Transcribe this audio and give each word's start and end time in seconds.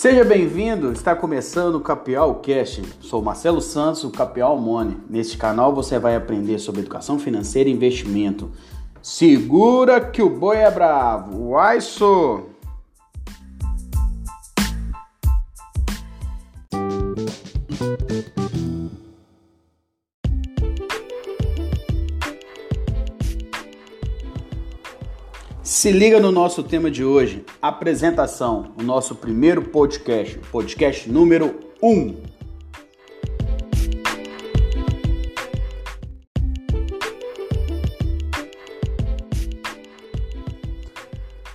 Seja 0.00 0.24
bem-vindo, 0.24 0.92
está 0.92 1.14
começando 1.14 1.74
o 1.74 1.80
Capial 1.82 2.36
Cast. 2.36 2.82
Sou 3.00 3.20
Marcelo 3.20 3.60
Santos, 3.60 4.02
o 4.02 4.08
Capial 4.08 4.58
Money. 4.58 4.96
Neste 5.10 5.36
canal 5.36 5.74
você 5.74 5.98
vai 5.98 6.16
aprender 6.16 6.58
sobre 6.58 6.80
educação 6.80 7.18
financeira 7.18 7.68
e 7.68 7.72
investimento. 7.74 8.50
Segura 9.02 10.00
que 10.00 10.22
o 10.22 10.30
boi 10.30 10.56
é 10.56 10.70
bravo. 10.70 11.50
Uai, 11.50 11.82
sou! 11.82 12.48
Se 25.72 25.92
liga 25.92 26.18
no 26.18 26.32
nosso 26.32 26.64
tema 26.64 26.90
de 26.90 27.04
hoje, 27.04 27.44
apresentação, 27.62 28.72
o 28.76 28.82
nosso 28.82 29.14
primeiro 29.14 29.62
podcast, 29.62 30.36
podcast 30.50 31.08
número 31.08 31.60
1. 31.80 31.88
Um. 31.88 32.16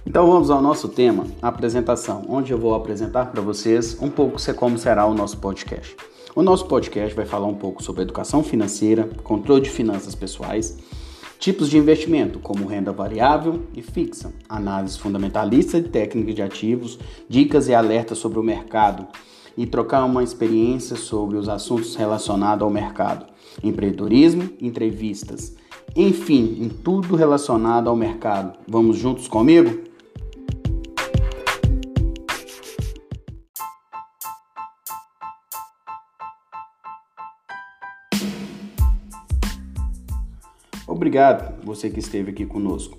Então 0.07 0.31
vamos 0.31 0.49
ao 0.49 0.61
nosso 0.61 0.87
tema, 0.87 1.27
apresentação, 1.41 2.23
onde 2.29 2.53
eu 2.53 2.57
vou 2.57 2.73
apresentar 2.73 3.25
para 3.25 3.41
vocês 3.41 4.01
um 4.01 4.09
pouco 4.09 4.37
como 4.55 4.77
será 4.77 5.05
o 5.05 5.13
nosso 5.13 5.39
podcast. 5.39 5.93
O 6.33 6.41
nosso 6.41 6.67
podcast 6.67 7.13
vai 7.13 7.25
falar 7.25 7.47
um 7.47 7.55
pouco 7.55 7.83
sobre 7.83 8.03
educação 8.03 8.41
financeira, 8.41 9.09
controle 9.25 9.63
de 9.63 9.69
finanças 9.69 10.15
pessoais, 10.15 10.77
Tipos 11.39 11.69
de 11.69 11.77
investimento, 11.77 12.39
como 12.39 12.65
renda 12.65 12.91
variável 12.91 13.61
e 13.75 13.81
fixa, 13.81 14.33
análise 14.49 14.97
fundamentalista 14.97 15.79
de 15.79 15.89
técnicas 15.89 16.33
de 16.33 16.41
ativos, 16.41 16.97
dicas 17.29 17.67
e 17.67 17.73
alertas 17.73 18.17
sobre 18.17 18.39
o 18.39 18.43
mercado 18.43 19.07
e 19.57 19.65
trocar 19.65 20.03
uma 20.05 20.23
experiência 20.23 20.95
sobre 20.95 21.37
os 21.37 21.47
assuntos 21.47 21.95
relacionados 21.95 22.63
ao 22.63 22.69
mercado, 22.69 23.25
empreendedorismo, 23.63 24.49
entrevistas, 24.59 25.55
enfim, 25.95 26.57
em 26.61 26.69
tudo 26.69 27.15
relacionado 27.15 27.89
ao 27.89 27.95
mercado. 27.95 28.57
Vamos 28.67 28.97
juntos 28.97 29.27
comigo? 29.27 29.94
Obrigado 40.95 41.61
você 41.61 41.89
que 41.89 41.99
esteve 41.99 42.31
aqui 42.31 42.45
conosco. 42.45 42.97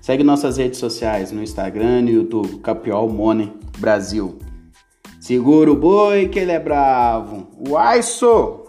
Segue 0.00 0.24
nossas 0.24 0.56
redes 0.56 0.78
sociais 0.78 1.30
no 1.30 1.42
Instagram 1.42 1.98
e 1.98 2.02
no 2.04 2.10
YouTube, 2.10 2.58
Capiol 2.60 3.06
Money 3.06 3.52
Brasil. 3.78 4.38
Segura 5.20 5.70
o 5.70 5.76
boi 5.76 6.28
que 6.28 6.38
ele 6.38 6.52
é 6.52 6.58
bravo. 6.58 7.46
Uai, 7.68 8.02
sou! 8.02 8.63